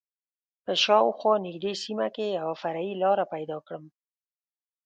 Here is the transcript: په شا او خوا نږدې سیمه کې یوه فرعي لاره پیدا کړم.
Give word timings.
په 0.63 0.71
شا 0.83 0.97
او 1.03 1.09
خوا 1.17 1.33
نږدې 1.45 1.73
سیمه 1.83 2.07
کې 2.15 2.35
یوه 2.39 2.55
فرعي 2.61 2.93
لاره 3.03 3.25
پیدا 3.33 3.57
کړم. 3.67 3.85